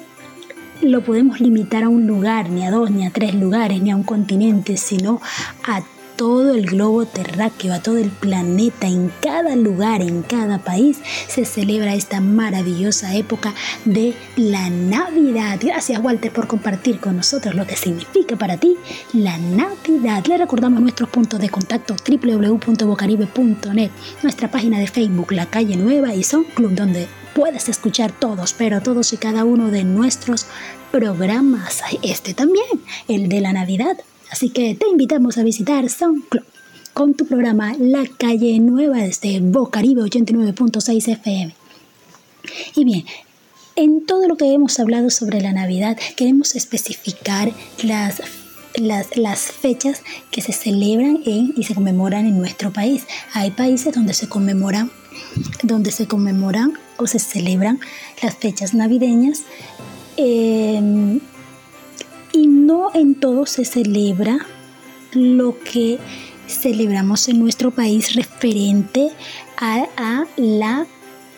lo 0.80 1.00
podemos 1.00 1.40
limitar 1.40 1.82
a 1.82 1.88
un 1.88 2.06
lugar, 2.06 2.48
ni 2.48 2.64
a 2.64 2.70
dos, 2.70 2.92
ni 2.92 3.06
a 3.06 3.10
tres 3.10 3.34
lugares, 3.34 3.82
ni 3.82 3.90
a 3.90 3.96
un 3.96 4.04
continente, 4.04 4.76
sino 4.76 5.20
a 5.64 5.82
todo 6.16 6.54
el 6.54 6.66
globo 6.66 7.04
terráqueo, 7.04 7.74
a 7.74 7.80
todo 7.80 7.98
el 7.98 8.10
planeta, 8.10 8.86
en 8.86 9.12
cada 9.20 9.54
lugar, 9.54 10.00
en 10.00 10.22
cada 10.22 10.58
país, 10.58 10.98
se 11.28 11.44
celebra 11.44 11.94
esta 11.94 12.20
maravillosa 12.20 13.14
época 13.14 13.54
de 13.84 14.14
la 14.36 14.70
Navidad. 14.70 15.58
Gracias 15.62 16.02
Walter 16.02 16.32
por 16.32 16.46
compartir 16.46 16.98
con 17.00 17.16
nosotros 17.16 17.54
lo 17.54 17.66
que 17.66 17.76
significa 17.76 18.36
para 18.36 18.56
ti 18.56 18.76
la 19.12 19.36
Navidad. 19.38 20.24
Le 20.26 20.38
recordamos 20.38 20.80
nuestros 20.80 21.10
puntos 21.10 21.38
de 21.40 21.50
contacto 21.50 21.94
www.bocaribe.net, 21.96 23.90
nuestra 24.22 24.50
página 24.50 24.78
de 24.78 24.86
Facebook 24.86 25.32
La 25.32 25.46
Calle 25.46 25.76
Nueva 25.76 26.14
y 26.14 26.22
Son 26.22 26.44
Club 26.44 26.72
donde 26.72 27.08
puedes 27.34 27.68
escuchar 27.68 28.12
todos, 28.12 28.54
pero 28.54 28.80
todos 28.80 29.12
y 29.12 29.18
cada 29.18 29.44
uno 29.44 29.70
de 29.70 29.84
nuestros 29.84 30.46
programas. 30.90 31.82
Este 32.02 32.32
también, 32.32 32.66
el 33.08 33.28
de 33.28 33.42
la 33.42 33.52
Navidad 33.52 33.98
Así 34.30 34.50
que 34.50 34.74
te 34.74 34.88
invitamos 34.88 35.38
a 35.38 35.42
visitar 35.42 35.88
SoundCloud 35.88 36.44
con 36.96 37.14
tu 37.14 37.26
programa 37.26 37.74
La 37.78 38.04
Calle 38.06 38.58
Nueva 38.58 38.96
desde 38.96 39.40
Bocaribe 39.40 40.02
89.6 40.02 41.08
FM. 41.08 41.54
Y 42.74 42.84
bien, 42.84 43.04
en 43.76 44.06
todo 44.06 44.26
lo 44.26 44.36
que 44.36 44.52
hemos 44.52 44.80
hablado 44.80 45.10
sobre 45.10 45.42
la 45.42 45.52
Navidad, 45.52 45.98
queremos 46.16 46.54
especificar 46.54 47.52
las, 47.82 48.22
las, 48.76 49.42
fechas 49.52 50.02
que 50.30 50.40
se 50.40 50.52
celebran 50.52 51.20
en, 51.26 51.52
y 51.54 51.64
se 51.64 51.74
conmemoran 51.74 52.26
en 52.26 52.38
nuestro 52.38 52.72
país. 52.72 53.04
Hay 53.34 53.50
países 53.50 53.94
donde 53.94 54.14
se 54.14 54.28
conmemoran, 54.28 54.90
donde 55.62 55.90
se 55.92 56.06
conmemoran 56.06 56.78
o 56.96 57.06
se 57.06 57.18
celebran 57.18 57.78
las 58.22 58.34
fechas 58.36 58.72
navideñas. 58.72 59.42
Eh, 60.16 61.20
y 62.36 62.46
no 62.46 62.90
en 62.92 63.14
todo 63.14 63.46
se 63.46 63.64
celebra 63.64 64.38
lo 65.12 65.58
que 65.58 65.98
celebramos 66.46 67.28
en 67.28 67.38
nuestro 67.38 67.70
país 67.70 68.14
referente 68.14 69.10
a, 69.56 70.26
la, 70.36 70.86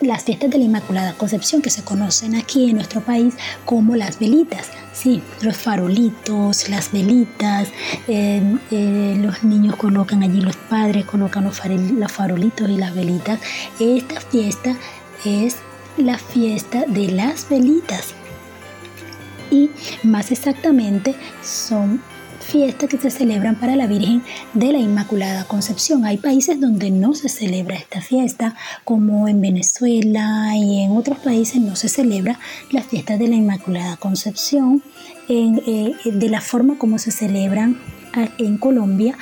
las 0.01 0.23
fiestas 0.23 0.49
de 0.49 0.57
la 0.57 0.65
Inmaculada 0.65 1.13
Concepción 1.13 1.61
que 1.61 1.69
se 1.69 1.83
conocen 1.83 2.35
aquí 2.35 2.69
en 2.69 2.75
nuestro 2.75 2.99
país 2.99 3.33
como 3.63 3.95
las 3.95 4.19
velitas. 4.19 4.67
Sí, 4.93 5.21
los 5.41 5.55
farolitos, 5.55 6.67
las 6.67 6.91
velitas, 6.91 7.69
eh, 8.09 8.41
eh, 8.71 9.17
los 9.21 9.43
niños 9.45 9.77
colocan 9.77 10.21
allí, 10.23 10.41
los 10.41 10.57
padres 10.57 11.05
colocan 11.05 11.45
los, 11.45 11.61
los 11.65 12.11
farolitos 12.11 12.69
y 12.69 12.75
las 12.75 12.93
velitas. 12.93 13.39
Esta 13.79 14.19
fiesta 14.19 14.75
es 15.23 15.55
la 15.95 16.17
fiesta 16.17 16.83
de 16.85 17.09
las 17.11 17.47
velitas 17.47 18.13
y 19.51 19.69
más 20.03 20.31
exactamente 20.31 21.15
son 21.41 22.01
fiestas 22.39 22.89
que 22.89 22.97
se 22.97 23.11
celebran 23.11 23.59
para 23.59 23.75
la 23.75 23.85
Virgen 23.85 24.23
de 24.53 24.71
la 24.71 24.79
Inmaculada 24.79 25.43
Concepción. 25.43 26.05
Hay 26.05 26.17
países 26.17 26.59
donde 26.59 26.89
no 26.89 27.13
se 27.13 27.29
celebra 27.29 27.75
esta 27.75 28.01
fiesta, 28.01 28.55
como 28.83 29.27
en 29.27 29.39
Venezuela 29.39 30.55
y 30.55 30.83
en 30.83 30.97
otros 30.97 31.19
países 31.19 31.61
no 31.61 31.75
se 31.75 31.89
celebra 31.89 32.39
la 32.71 32.81
fiesta 32.81 33.17
de 33.17 33.27
la 33.27 33.35
Inmaculada 33.35 33.97
Concepción 33.97 34.81
eh, 35.27 35.93
de 36.05 36.29
la 36.29 36.41
forma 36.41 36.77
como 36.79 36.97
se 36.97 37.11
celebran 37.11 37.79
en 38.39 38.57
Colombia 38.57 39.15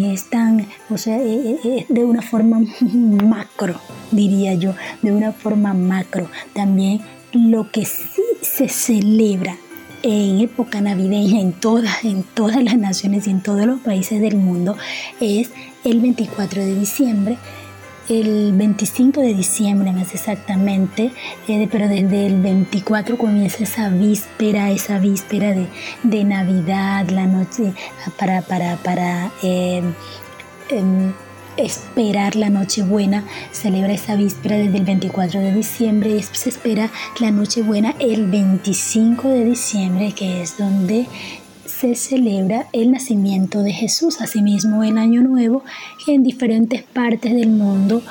están, 0.00 0.66
o 0.88 0.96
sea, 0.96 1.18
eh, 1.18 1.58
eh, 1.64 1.86
de 1.88 2.04
una 2.04 2.22
forma 2.22 2.60
macro, 2.80 3.78
diría 4.10 4.54
yo, 4.54 4.74
de 5.02 5.12
una 5.12 5.32
forma 5.32 5.74
macro. 5.74 6.28
También 6.54 7.00
lo 7.32 7.70
que 7.70 7.84
sí 7.84 8.22
se 8.40 8.68
celebra 8.68 9.56
en 10.02 10.40
época 10.40 10.80
navideña 10.80 11.40
en 11.40 11.52
todas, 11.52 12.04
en 12.04 12.22
todas 12.22 12.62
las 12.62 12.76
naciones 12.76 13.26
y 13.26 13.30
en 13.30 13.40
todos 13.40 13.66
los 13.66 13.80
países 13.80 14.20
del 14.20 14.36
mundo 14.36 14.76
es 15.20 15.50
el 15.84 16.00
24 16.00 16.60
de 16.60 16.74
diciembre. 16.74 17.38
El 18.08 18.52
25 18.54 19.20
de 19.20 19.32
diciembre 19.32 19.92
más 19.92 20.12
exactamente, 20.12 21.12
eh, 21.46 21.68
pero 21.70 21.86
desde 21.86 22.26
el 22.26 22.42
24 22.42 23.16
comienza 23.16 23.62
esa 23.62 23.88
víspera, 23.90 24.72
esa 24.72 24.98
víspera 24.98 25.54
de, 26.02 26.24
Navidad, 26.24 27.08
la 27.10 27.26
noche 27.26 27.72
para, 28.18 28.42
para, 28.42 28.76
para 28.78 29.30
eh, 29.44 29.82
em, 30.70 31.12
esperar 31.56 32.36
la 32.36 32.50
Nochebuena, 32.50 33.24
celebra 33.52 33.92
esa 33.92 34.16
víspera 34.16 34.56
desde 34.56 34.78
el 34.78 34.84
24 34.84 35.40
de 35.40 35.54
diciembre 35.54 36.10
y 36.10 36.22
se 36.22 36.48
espera 36.48 36.90
la 37.20 37.30
Nochebuena 37.30 37.94
el 37.98 38.26
25 38.26 39.28
de 39.28 39.44
diciembre, 39.44 40.12
que 40.12 40.42
es 40.42 40.58
donde 40.58 41.06
se 41.66 41.94
celebra 41.94 42.68
el 42.72 42.92
nacimiento 42.92 43.62
de 43.62 43.72
Jesús. 43.72 44.20
Asimismo, 44.20 44.84
el 44.84 44.98
Año 44.98 45.22
Nuevo, 45.22 45.64
que 46.04 46.14
en 46.14 46.22
diferentes 46.22 46.82
partes 46.82 47.34
del 47.34 47.48
mundo 47.48 48.02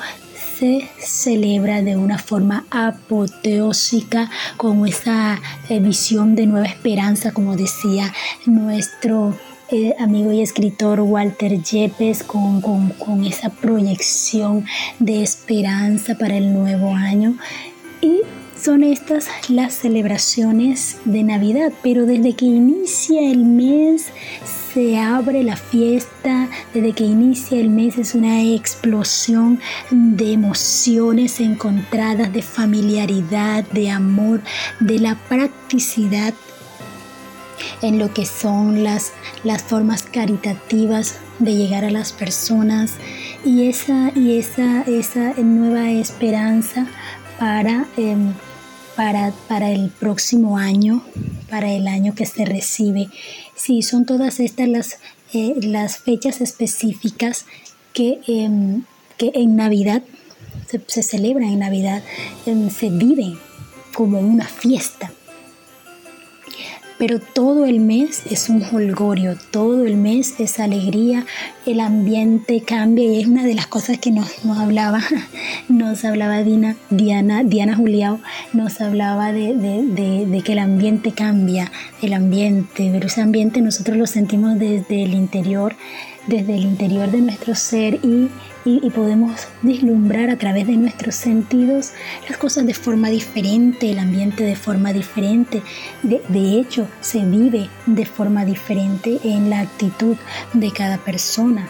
se 0.58 0.88
celebra 0.98 1.82
de 1.82 1.96
una 1.96 2.18
forma 2.18 2.66
apoteósica, 2.70 4.30
con 4.56 4.86
esa 4.86 5.40
eh, 5.68 5.80
visión 5.80 6.34
de 6.34 6.46
nueva 6.46 6.66
esperanza, 6.66 7.32
como 7.32 7.56
decía 7.56 8.12
nuestro 8.46 9.36
eh, 9.72 9.94
amigo 9.98 10.32
y 10.32 10.42
escritor 10.42 11.00
Walter 11.00 11.62
Yepes 11.62 12.22
con, 12.22 12.60
con 12.60 13.24
esa 13.24 13.50
proyección 13.50 14.66
de 14.98 15.22
esperanza 15.22 16.16
para 16.18 16.36
el 16.36 16.52
nuevo 16.52 16.94
año. 16.94 17.36
Y 18.00 18.20
son 18.62 18.84
estas 18.84 19.28
las 19.48 19.74
celebraciones 19.74 20.98
de 21.04 21.24
Navidad, 21.24 21.72
pero 21.82 22.06
desde 22.06 22.34
que 22.34 22.44
inicia 22.44 23.28
el 23.30 23.44
mes 23.44 24.12
se 24.72 24.98
abre 24.98 25.42
la 25.42 25.56
fiesta, 25.56 26.48
desde 26.72 26.92
que 26.92 27.04
inicia 27.04 27.58
el 27.58 27.70
mes 27.70 27.98
es 27.98 28.14
una 28.14 28.42
explosión 28.42 29.58
de 29.90 30.32
emociones 30.32 31.40
encontradas, 31.40 32.32
de 32.32 32.42
familiaridad, 32.42 33.64
de 33.64 33.90
amor, 33.90 34.42
de 34.80 34.98
la 34.98 35.16
practicidad 35.28 36.32
en 37.80 37.98
lo 37.98 38.12
que 38.12 38.26
son 38.26 38.84
las, 38.84 39.12
las 39.44 39.62
formas 39.62 40.02
caritativas 40.02 41.16
de 41.38 41.54
llegar 41.54 41.84
a 41.84 41.90
las 41.90 42.12
personas 42.12 42.94
y 43.44 43.68
esa, 43.68 44.12
y 44.14 44.38
esa, 44.38 44.82
esa 44.82 45.34
nueva 45.34 45.90
esperanza 45.90 46.86
para, 47.38 47.86
em, 47.96 48.32
para, 48.96 49.32
para 49.48 49.70
el 49.70 49.90
próximo 49.90 50.58
año, 50.58 51.02
para 51.50 51.72
el 51.72 51.88
año 51.88 52.14
que 52.14 52.26
se 52.26 52.44
recibe. 52.44 53.08
Sí, 53.56 53.82
son 53.82 54.06
todas 54.06 54.40
estas 54.40 54.68
las, 54.68 54.98
eh, 55.32 55.54
las 55.62 55.98
fechas 55.98 56.40
específicas 56.40 57.46
que, 57.92 58.20
em, 58.26 58.84
que 59.18 59.32
en 59.34 59.56
Navidad 59.56 60.02
se, 60.68 60.80
se 60.86 61.02
celebran, 61.02 61.48
en 61.48 61.58
Navidad 61.58 62.02
em, 62.46 62.70
se 62.70 62.90
viven 62.90 63.38
como 63.92 64.20
una 64.20 64.46
fiesta 64.46 65.12
pero 67.02 67.18
todo 67.18 67.64
el 67.64 67.80
mes 67.80 68.22
es 68.30 68.48
un 68.48 68.62
holgorio, 68.62 69.36
todo 69.50 69.84
el 69.84 69.96
mes 69.96 70.36
es 70.38 70.60
alegría, 70.60 71.26
el 71.66 71.80
ambiente 71.80 72.60
cambia 72.60 73.04
y 73.04 73.20
es 73.20 73.26
una 73.26 73.44
de 73.44 73.56
las 73.56 73.66
cosas 73.66 73.98
que 73.98 74.12
nos, 74.12 74.28
hablaba, 74.56 75.00
nos 75.68 76.04
hablaba 76.04 76.44
Dina, 76.44 76.76
Diana, 76.90 77.42
Diana 77.42 77.74
Juliao, 77.74 78.20
nos 78.52 78.80
hablaba 78.80 79.32
de, 79.32 79.52
de, 79.52 80.26
de, 80.26 80.42
que 80.42 80.52
el 80.52 80.60
ambiente 80.60 81.10
cambia, 81.10 81.72
el 82.02 82.12
ambiente, 82.12 82.88
pero 82.92 83.08
ese 83.08 83.20
ambiente 83.20 83.62
nosotros 83.62 83.96
lo 83.96 84.06
sentimos 84.06 84.56
desde 84.60 85.02
el 85.02 85.14
interior, 85.14 85.74
desde 86.28 86.54
el 86.54 86.62
interior 86.62 87.10
de 87.10 87.20
nuestro 87.20 87.56
ser 87.56 87.94
y 88.04 88.28
y, 88.64 88.90
podemos 88.90 89.48
vislumbrar 89.62 90.30
a 90.30 90.36
través 90.36 90.66
de 90.66 90.76
nuestros 90.76 91.14
sentidos 91.14 91.92
las 92.28 92.38
cosas 92.38 92.66
de 92.66 92.74
forma 92.74 93.08
diferente, 93.10 93.90
el 93.90 93.98
ambiente 93.98 94.44
de 94.44 94.56
forma 94.56 94.92
diferente. 94.92 95.62
De, 96.02 96.22
de 96.28 96.60
hecho, 96.60 96.86
se 97.00 97.24
vive 97.24 97.68
de 97.86 98.06
forma 98.06 98.44
diferente 98.44 99.18
en 99.24 99.50
la 99.50 99.60
actitud 99.60 100.16
de 100.52 100.70
cada 100.70 100.98
persona. 100.98 101.68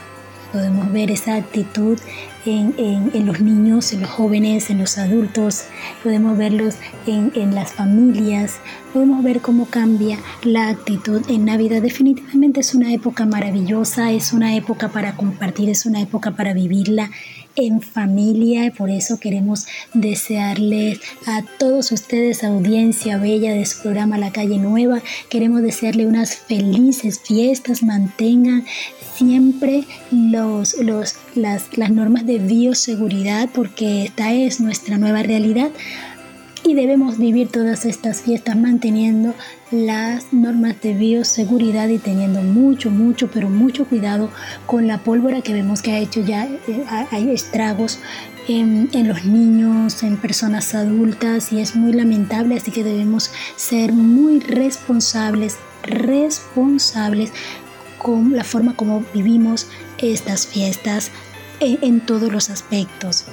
Podemos 0.53 0.93
ver 0.93 1.11
esa 1.11 1.37
actitud 1.37 1.99
en, 2.45 2.75
en, 2.77 3.27
los 3.27 3.41
niños, 3.41 3.93
en 3.93 4.01
los 4.01 4.11
jóvenes, 4.11 4.69
en 4.71 4.79
los 4.79 4.99
adultos, 4.99 5.65
podemos 6.03 6.37
verlos 6.37 6.75
en, 7.07 7.33
en, 7.35 7.55
las 7.55 7.73
familias, 7.73 8.59
podemos 8.93 9.23
ver 9.23 9.41
cómo 9.41 9.67
cambia 9.67 10.19
la 10.43 10.69
actitud 10.69 11.23
en 11.29 11.45
Navidad. 11.45 11.81
Definitivamente 11.81 12.61
es 12.61 12.75
una 12.75 12.93
época 12.93 13.27
maravillosa, 13.27 14.11
es 14.13 14.33
una 14.33 14.57
época 14.57 14.89
para 14.89 15.15
compartir, 15.15 15.71
es 15.71 15.87
una 15.87 16.01
época 16.01 16.33
para 16.33 16.53
vivirla 16.53 17.11
en 17.57 17.81
familia 17.81 18.67
y 18.67 18.71
por 18.71 18.91
eso 18.91 19.19
queremos 19.19 19.67
desearles 19.95 21.01
a 21.27 21.43
todos 21.59 21.93
ustedes, 21.93 22.45
audiencia 22.45 23.19
bella 23.19 23.53
de 23.53 23.67
su 23.67 23.83
programa 23.83 24.19
La 24.19 24.33
Calle 24.33 24.59
Nueva, 24.59 25.03
queremos 25.29 25.63
desearle 25.63 26.07
unas 26.07 26.37
felices 26.37 27.21
fiestas, 27.21 27.83
mantengan 27.83 28.65
siempre 29.17 29.85
los, 30.11 30.75
los, 30.79 31.17
las, 31.35 31.77
las 31.77 31.91
normas 31.91 32.27
de 32.27 32.39
bioseguridad 32.39 33.49
porque 33.53 34.05
esta 34.05 34.33
es 34.33 34.61
nuestra 34.61 34.99
nueva 34.99 35.23
realidad 35.23 35.71
y 36.65 36.75
debemos 36.75 37.19
vivir 37.19 37.49
todas 37.49 37.85
estas 37.85 38.23
fiestas 38.23 38.57
manteniendo 38.57 39.35
las 39.73 40.33
normas 40.33 40.81
de 40.83 40.95
bioseguridad 40.95 41.89
y 41.89 41.99
teniendo 41.99 42.43
mucho, 42.43 42.91
mucho, 42.91 43.31
pero 43.31 43.49
mucho 43.49 43.87
cuidado 43.87 44.31
con 44.67 44.87
la 44.87 44.99
pólvora 44.99 45.41
que 45.41 45.53
vemos 45.53 45.83
que 45.83 45.93
ha 45.93 45.99
hecho 45.99 46.21
ya, 46.21 46.45
eh, 46.45 46.85
hay 47.11 47.31
estragos 47.31 47.99
en, 48.49 48.91
en, 48.93 49.09
los 49.09 49.25
niños, 49.25 50.03
en 50.03 50.17
personas 50.19 50.75
adultas 50.75 51.53
y 51.53 51.61
es 51.61 51.75
muy 51.75 51.93
lamentable, 51.93 52.57
así 52.57 52.71
que 52.71 52.85
debemos 52.85 53.31
ser 53.57 53.93
muy 53.93 54.41
responsables, 54.41 55.57
responsables 55.83 57.33
con 57.99 58.37
la 58.37 58.45
forma 58.45 58.77
como 58.77 59.05
vivimos 59.15 59.69
estas 59.99 60.47
fiestas 60.47 61.11
en, 61.61 62.01
todos 62.01 62.33
los 62.33 62.51
aspectos. 62.51 63.25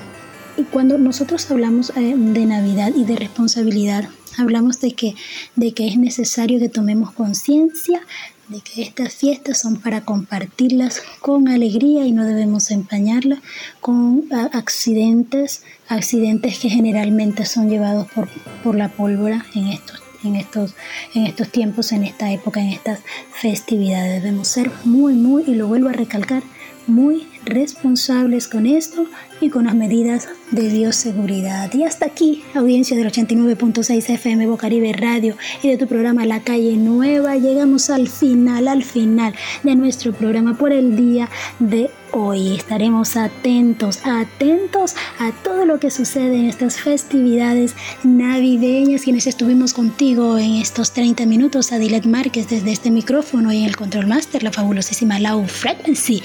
Y 0.58 0.63
cuando 0.63 0.97
nosotros 0.97 1.49
hablamos 1.49 1.91
eh, 1.95 2.13
de 2.15 2.45
Navidad 2.45 2.91
y 2.95 3.06
de 3.06 3.15
responsabilidad, 3.15 4.10
hablamos 4.37 4.79
de 4.79 4.93
que, 4.93 5.15
de 5.55 5.73
que 5.73 5.87
es 5.87 5.97
necesario 5.97 6.59
que 6.59 6.69
tomemos 6.69 7.11
conciencia 7.11 8.01
de 8.49 8.61
que 8.61 8.81
estas 8.81 9.13
fiestas 9.13 9.61
son 9.61 9.75
para 9.77 10.01
compartirlas 10.01 11.03
con 11.21 11.47
alegría 11.47 12.05
y 12.05 12.11
no 12.11 12.25
debemos 12.25 12.71
empañarlas 12.71 13.39
con 13.79 14.25
accidentes, 14.53 15.63
accidentes 15.87 16.57
que 16.57 16.69
generalmente 16.69 17.45
son 17.45 17.69
llevados 17.69 18.07
por, 18.11 18.27
por 18.63 18.75
la 18.75 18.89
pólvora 18.89 19.45
en 19.53 19.67
estos 19.67 20.01
en 20.23 20.35
estos, 20.35 20.73
en 21.13 21.25
estos 21.27 21.49
tiempos, 21.49 21.93
en 21.93 22.03
esta 22.03 22.29
época, 22.29 22.59
en 22.59 22.67
estas 22.67 22.99
festividades. 23.31 24.21
Debemos 24.21 24.49
ser 24.49 24.69
muy, 24.83 25.13
muy, 25.13 25.43
y 25.47 25.55
lo 25.55 25.67
vuelvo 25.67 25.87
a 25.87 25.93
recalcar, 25.93 26.43
muy 26.87 27.25
responsables 27.49 28.47
con 28.47 28.65
esto 28.65 29.05
y 29.41 29.49
con 29.49 29.65
las 29.65 29.75
medidas 29.75 30.27
de 30.51 30.69
bioseguridad. 30.69 31.73
Y 31.73 31.83
hasta 31.83 32.05
aquí, 32.05 32.43
audiencia 32.53 32.97
del 32.97 33.12
89.6 33.12 34.09
FM 34.09 34.47
Bocaribe 34.47 34.93
Radio 34.93 35.35
y 35.62 35.69
de 35.69 35.77
tu 35.77 35.88
programa 35.88 36.25
La 36.25 36.41
Calle 36.41 36.77
Nueva, 36.77 37.35
llegamos 37.35 37.89
al 37.89 38.07
final, 38.07 38.67
al 38.67 38.83
final 38.83 39.33
de 39.63 39.75
nuestro 39.75 40.13
programa 40.13 40.57
por 40.57 40.71
el 40.71 40.95
día 40.95 41.29
de 41.59 41.89
hoy. 42.12 42.55
Estaremos 42.55 43.15
atentos, 43.15 43.99
atentos 44.03 44.95
a 45.19 45.31
todo 45.43 45.65
lo 45.65 45.79
que 45.79 45.91
sucede 45.91 46.38
en 46.38 46.45
estas 46.45 46.79
festividades 46.79 47.75
navideñas. 48.03 49.03
Quienes 49.03 49.27
estuvimos 49.27 49.73
contigo 49.73 50.38
en 50.38 50.55
estos 50.55 50.91
30 50.91 51.25
minutos, 51.25 51.71
Adilet 51.71 52.05
Márquez 52.05 52.49
desde 52.49 52.71
este 52.71 52.91
micrófono 52.91 53.51
y 53.51 53.59
en 53.59 53.65
el 53.65 53.75
Control 53.75 54.07
Master, 54.07 54.43
la 54.43 54.51
fabulosísima 54.51 55.19
Low 55.19 55.45
Frequency 55.47 56.21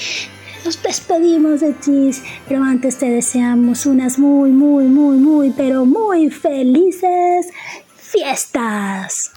nos 0.64 0.82
despedimos 0.82 1.60
de 1.60 1.72
ti, 1.74 2.10
pero 2.48 2.62
antes 2.62 2.96
te 2.96 3.06
deseamos 3.10 3.84
unas 3.86 4.18
muy, 4.18 4.50
muy, 4.50 4.84
muy, 4.86 5.18
muy, 5.18 5.50
pero 5.50 5.84
muy 5.84 6.30
felices 6.30 7.48
fiestas. 7.96 9.32